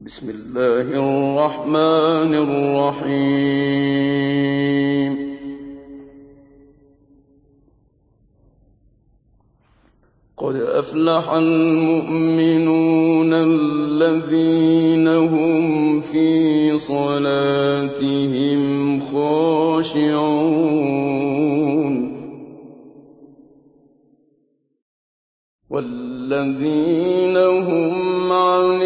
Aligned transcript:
بسم 0.00 0.30
الله 0.30 0.92
الرحمن 0.92 2.34
الرحيم. 2.34 3.16
قد 10.36 10.54
أفلح 10.54 11.32
المؤمنون 11.32 13.32
الذين 13.32 15.08
هم 15.08 16.00
في 16.00 16.78
صلاتهم 16.78 18.60
خاشعون. 19.00 20.56
والذين 25.70 27.36
هم 27.36 28.32
عن 28.32 28.82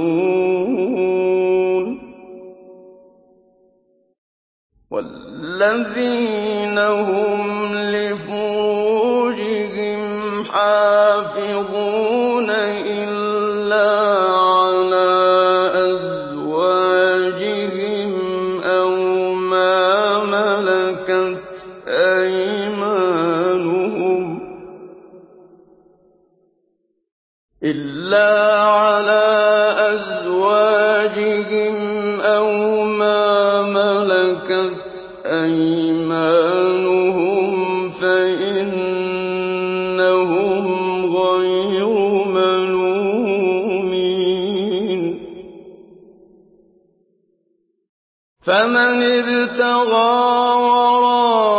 ابْتَغَىٰ 49.54 50.58
وَرَاءَ 50.66 51.54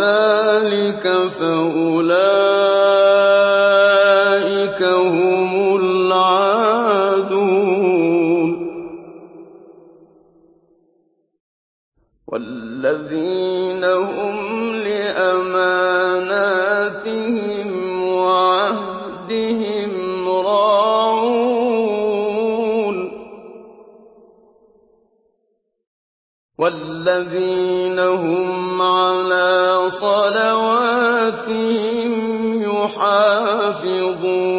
ذَٰلِكَ 0.00 1.04
فَأُولَٰئِكَ 1.36 2.20
هُمُ 4.82 5.76
الْعَادُونَ 5.76 6.48
الَّذِينَ 27.08 27.98
هُمْ 27.98 28.82
عَلَىٰ 28.82 29.90
صَلَوَاتِهِمْ 29.90 31.32
يُحَافِظُونَ. 32.62 34.57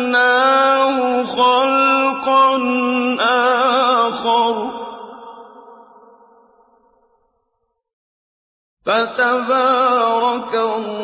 خَلَقْنَاهُ 0.00 1.24
خَلْقًا 1.26 2.56
آخَرَ 4.08 4.70
ۚ 4.70 4.72
فَتَبَارَكَ 8.86 10.54
اللَّهُ 10.54 10.99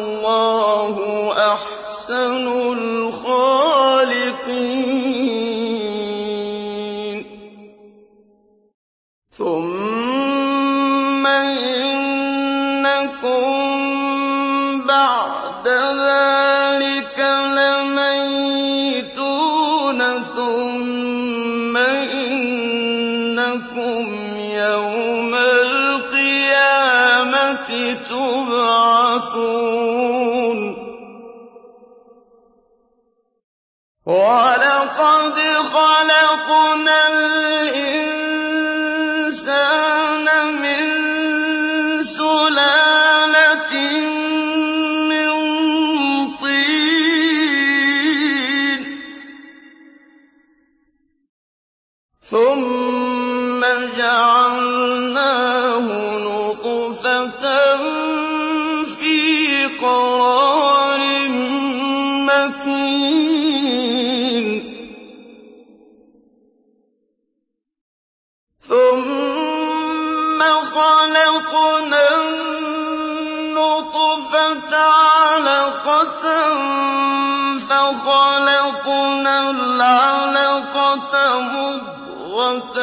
خَلَقْنَا 78.87 79.51
الْعَلَقَةَ 79.51 81.15
مُضْغَةً 81.41 82.79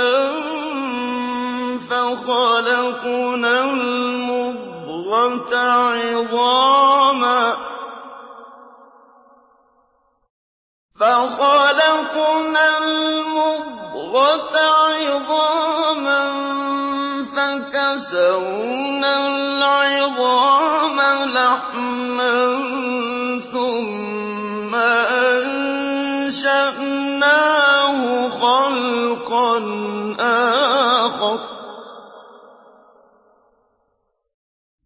فَخَلَقْنَا 1.89 3.53
الْمُضْغَةَ 3.63 5.51
عِظَامًا. 5.57 7.42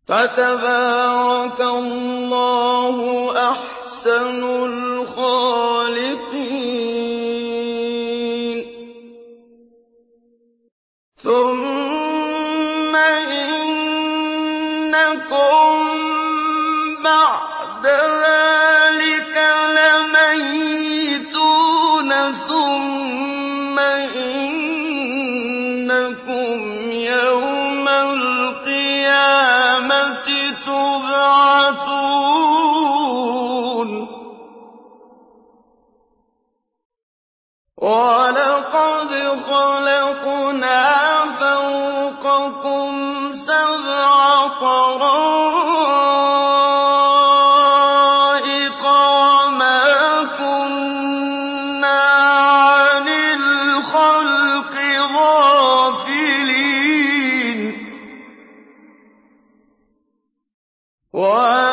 فَتَبَارَكَ 0.07 1.61
اللَّهُ 1.61 2.97
أَحْسَنُ 3.51 4.43
الْخَالِقِينَ. 4.43 5.76
وَلَا 61.13 61.66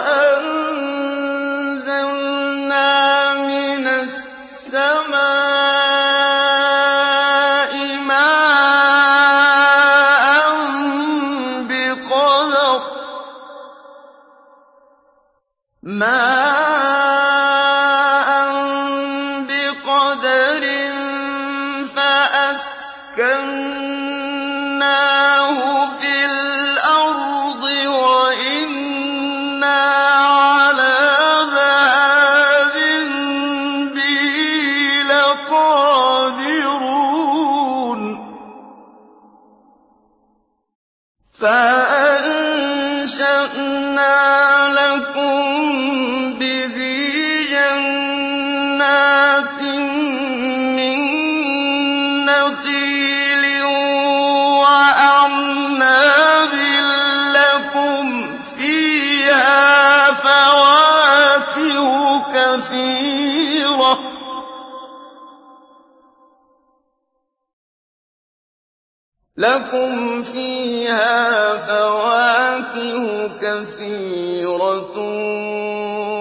كَثِيرَةٌ 73.84 74.96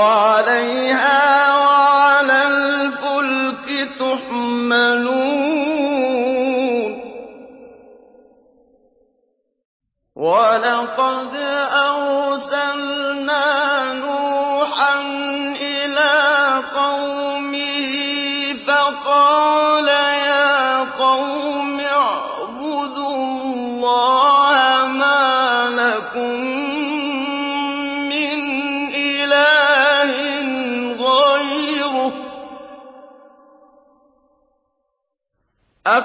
الله 0.00 0.29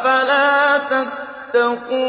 أَفَلَا 0.05 0.77
تَتَّقُونَ 0.77 2.05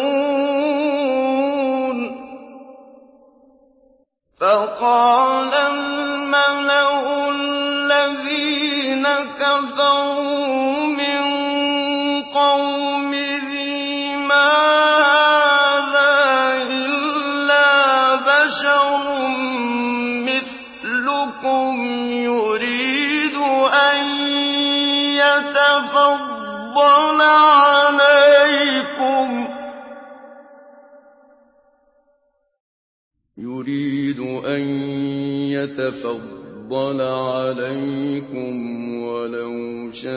فَقَالَ 4.40 5.54
الْمَلَأُ 5.54 6.90
الَّذِينَ 7.30 9.06
كَفَرُوا 9.40 10.75
تَفَضَّلَ 35.76 37.00
عَلَيْكُمْ 37.00 38.54
وَلَوْ 39.04 39.92
شَاءَ 39.92 40.14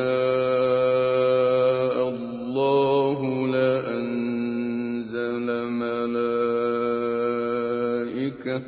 اللَّهُ 2.09 3.47
لَأَنزَلَ 3.47 5.47
مَلَائِكَةً 5.83 6.19
ۚ 8.59 8.63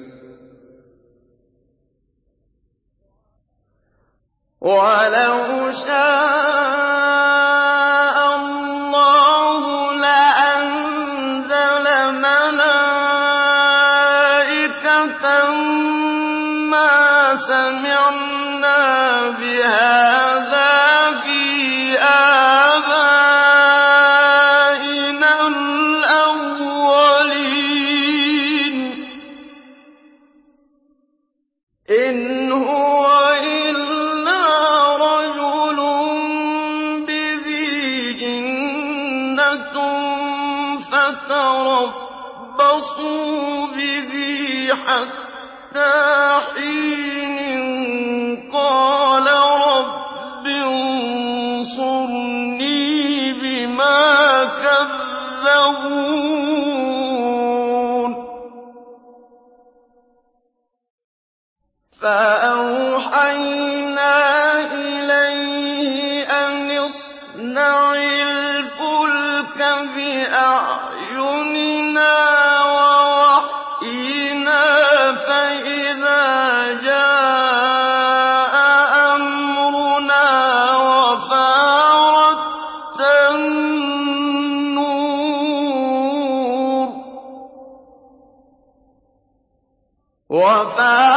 وَفَاكِهَةٍ 90.41 91.11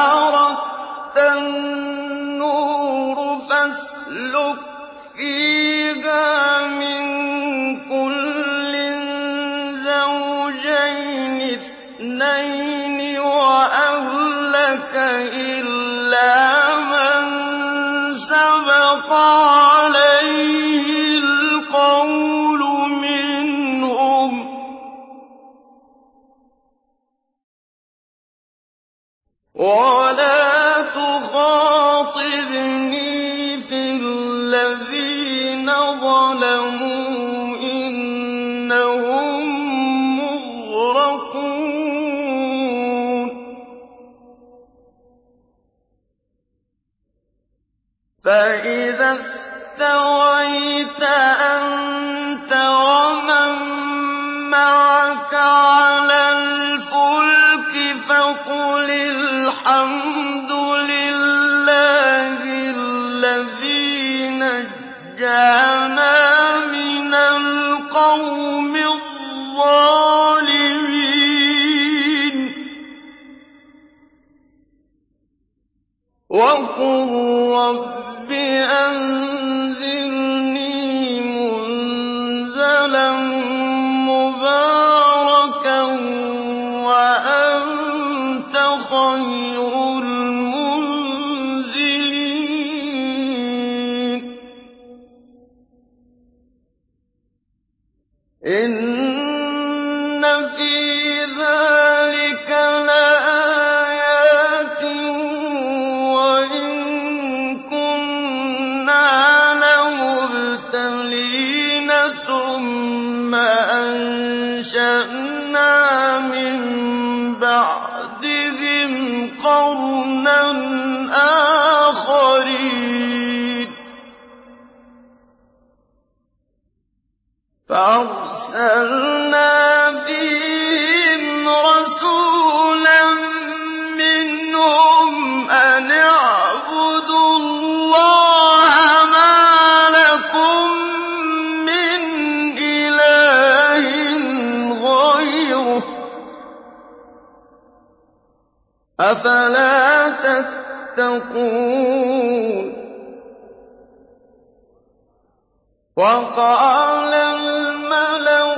وَقَالَ 156.04 157.12
الْمَلَأُ 157.14 158.49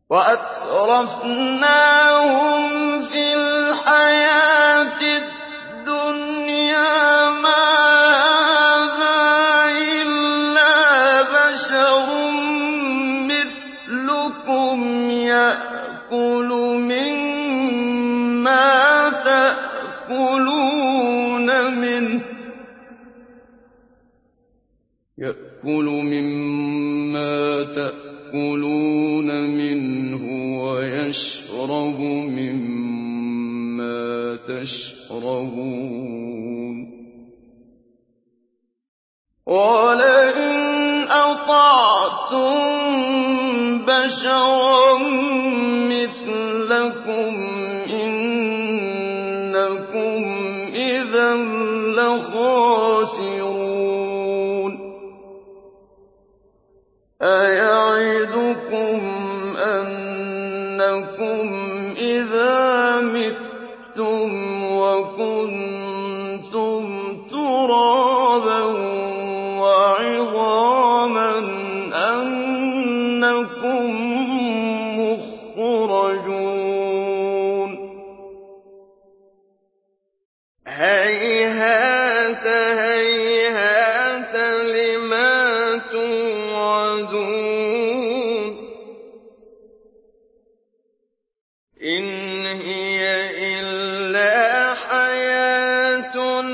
وَأَتْرَفْنَاهُمْ 0.10 1.26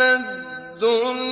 الدُّنْيَا 0.02 1.31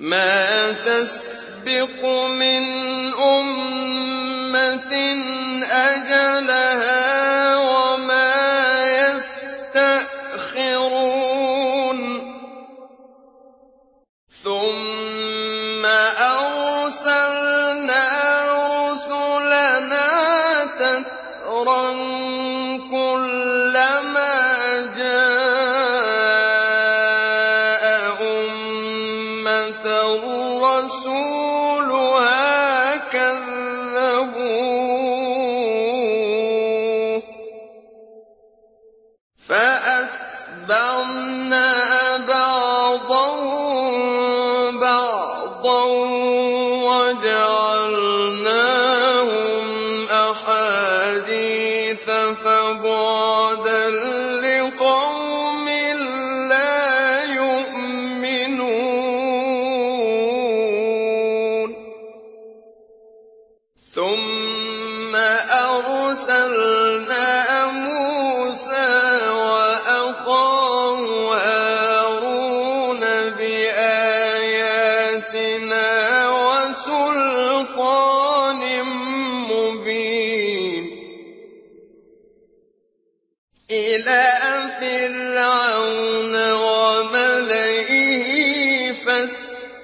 مَا 0.00 0.72
تَسْبِقُ 0.72 2.04
مِنْ 2.28 2.64
أُمَّةٍ 3.14 4.94
أَجَلَهَا 5.62 6.29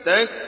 تَتَّقُونَ 0.06 0.45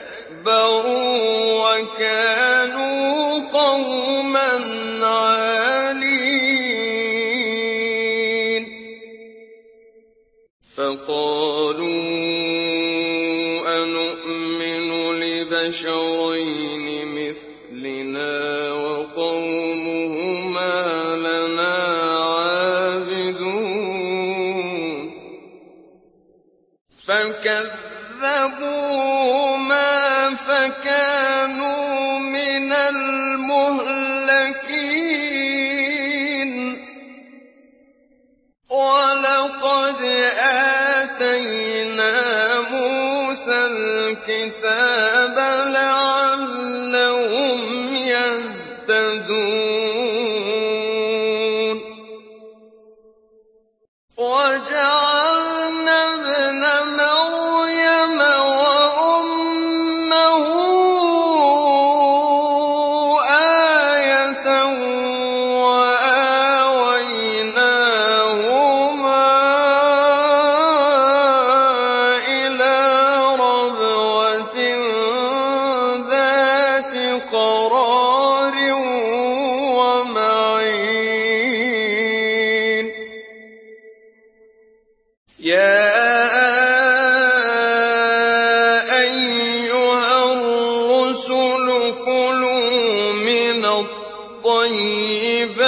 الطَّيِّبَاتِ 94.45 95.59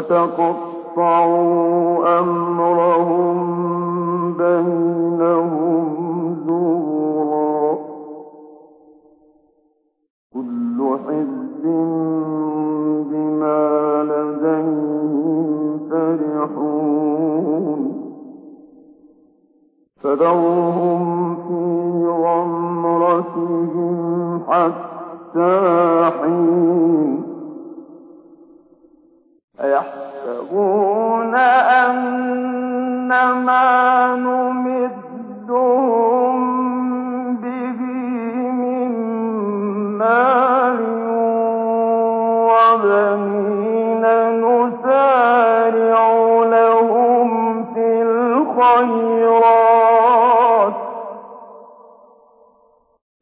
تَقَطَّعُوا 0.10 1.39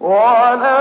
ولا 0.03 0.72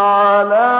عَلَىٰ 0.00 0.79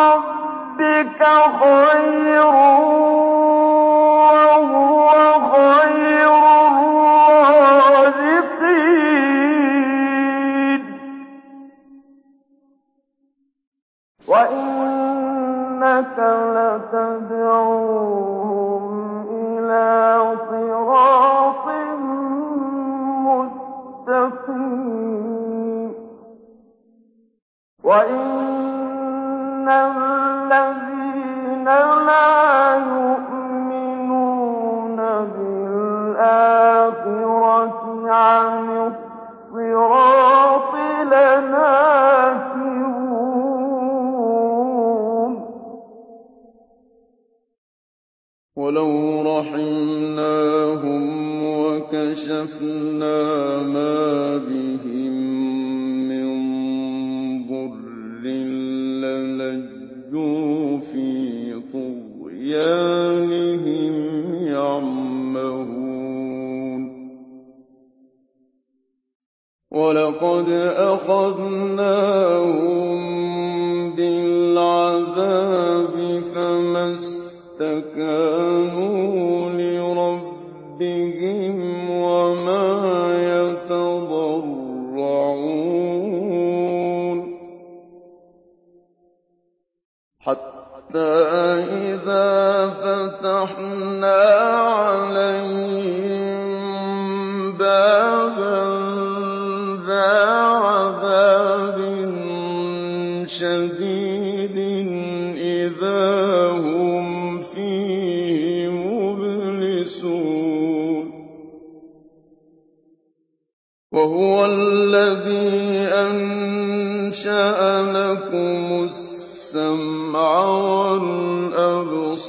رَبِّكَ 0.00 1.20
خَيْرٌ 1.60 2.52
ۖ 2.52 2.92
وَهُوَ 4.32 5.10
خَيْرُ 5.52 6.32
الرَّازِقِينَ. 6.68 8.10
وَإِنَّكَ 14.28 16.16
لَتَدْعُو 16.56 18.29
وَإِنَّ 27.90 29.66
الَّذِينَ 29.68 31.64
لَا 32.06 32.74
يُؤْمِنُونَ 32.94 34.18
بِالْآخِرَةِ 35.34 36.52
عَنِ 38.06 38.66
الصِّرَاطِ 39.50 40.74
لَنَاكِبُونَ 41.14 42.52
وَلَوْ 48.56 48.92
رَحِمْنَاهُمْ 49.38 51.04
وَكَشَفْنَا 51.64 53.18
مَا 53.74 53.98
بِهِم 54.36 54.59
لَجُّوا 60.10 60.78
فِي 60.80 61.62
طُغْيَانِهِمْ 61.72 62.34
يَعْمَهُونَ. 64.46 65.80
وَلَقَدْ 69.70 70.48
أَخَذْنَاهُم 70.90 71.90
بِالْعَذَابِ 73.96 75.94
فَمَا 76.34 76.94
اسْتَكَانُوا 76.94 78.10
حَتَّىٰ 90.90 91.94
إِذَا 91.94 92.70
فَتَحْنَا 92.82 94.39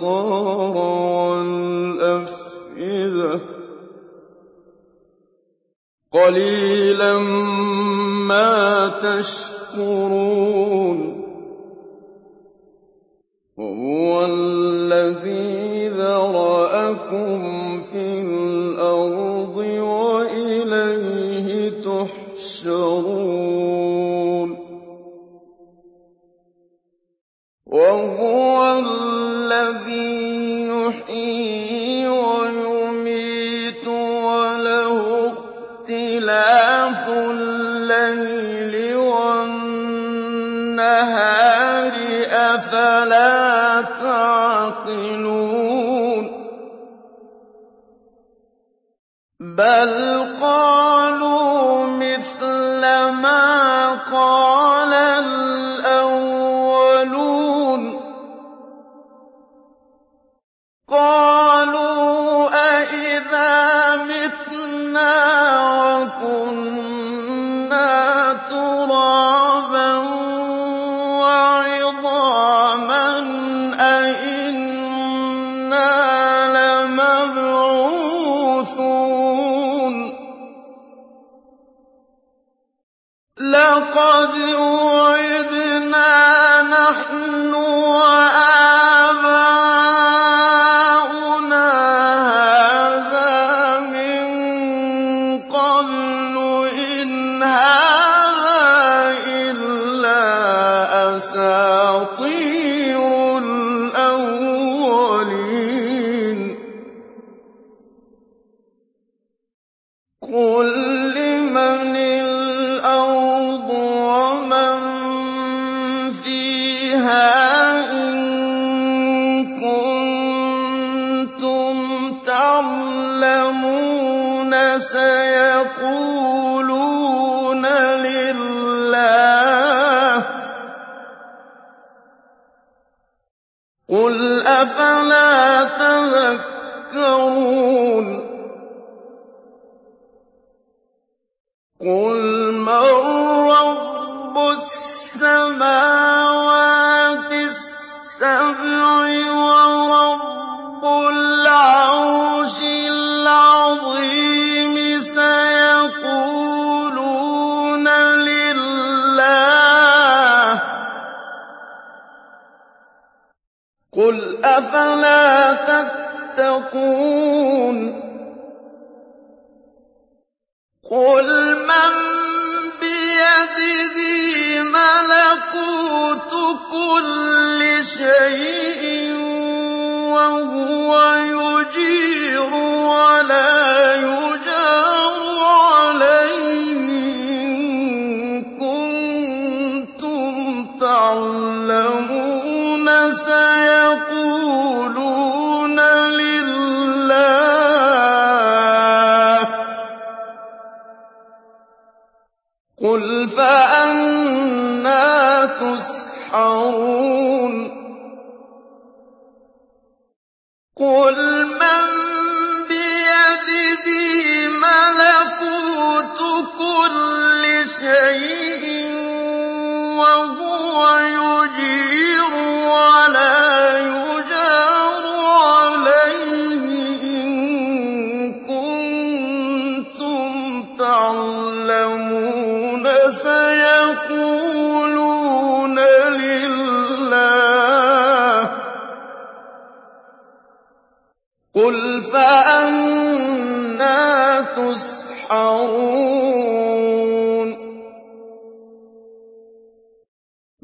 الْأَبْصَارَ 0.02 0.78
وَالْأَفْئِدَةَ 1.38 2.62
قَلِيلًا 6.12 7.18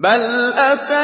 بَلْ 0.08 0.54
أَتَاهُ 0.54 0.97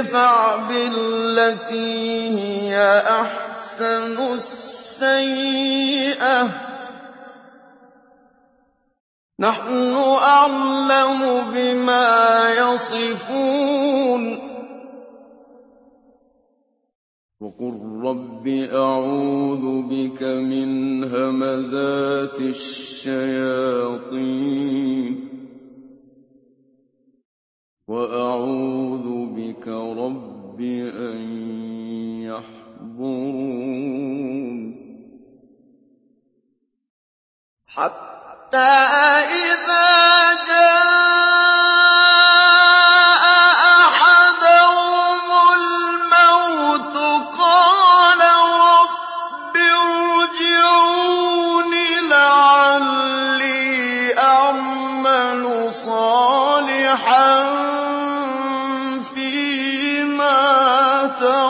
ادْفَعْ 0.09 0.69
بِالَّتِي 0.69 2.29
هِيَ 2.41 2.77
أَحْسَنُ 3.01 4.35
السَّيِّئَةَ 4.35 6.47
ۚ. 6.49 6.51
نَحْنُ 9.41 9.95
أَعْلَمُ 10.23 11.43
بِمَا 11.55 12.49
يَصِفُونَ. 12.59 14.39
وَقُل 17.41 18.01
رَّبِّ 18.05 18.49
أَعُوذُ 18.73 19.83
بِكَ 19.83 20.23
مِنْ 20.23 21.05
هَمَزَاتِ 21.05 22.41
الشَّيَاطِينِ. 22.41 25.28
وَأَعُوذُ 27.89 29.07
بِكَ 29.33 29.69
رَبِّ 29.69 30.61
أَن 30.61 31.19
يَحْضُرُونِ. 32.29 33.59
ترى 61.21 61.48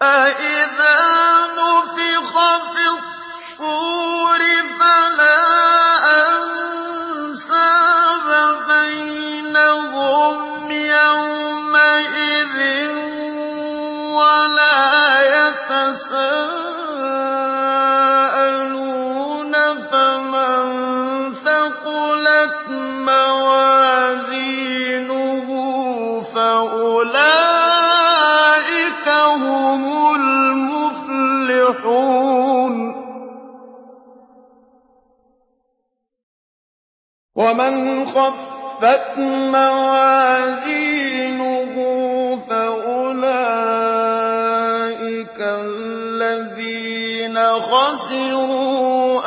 فَإِذَا 0.00 1.27
خَسِرُوا 47.68 49.20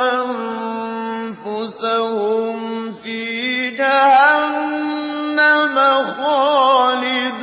أَنفُسَهُمْ 1.42 2.56
فِي 2.94 3.70
جَهَنَّمَ 3.70 5.76
خَالِدُونَ. 6.04 7.42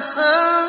سَاءَ 0.00 0.65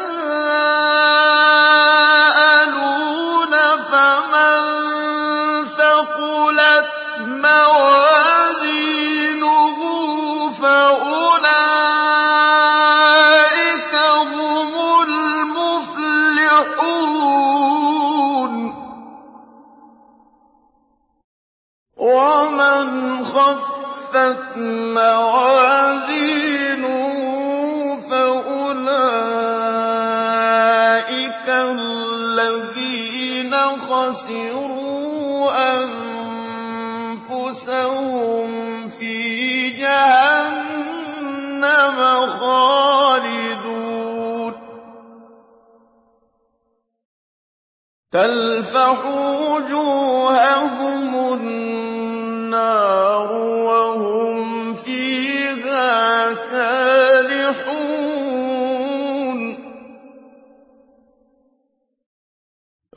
تَلْفَحُ 48.68 49.00
وُجُوهَهُمُ 49.48 51.12
النَّارُ 51.34 53.32
وَهُمْ 53.70 54.74
فِيهَا 54.74 56.34
كَالِحُونَ. 56.34 57.78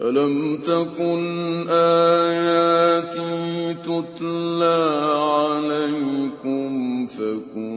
أَلَمْ 0.01 0.57
تَكُنْ 0.57 1.21
آيَاتِي 1.71 3.35
تُتْلَىٰ 3.75 4.83
عَلَيْكُمْ 5.39 6.71
فَكُنتُمْ 7.07 7.70